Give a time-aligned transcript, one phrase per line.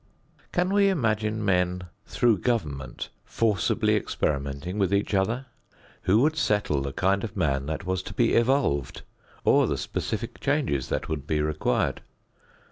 [0.51, 5.45] Can we imagine men, through government, forcibly experimenting with each other?
[6.05, 9.03] Who would settle the kind of man that was to be evolved
[9.43, 12.01] or the specific changes that would be required?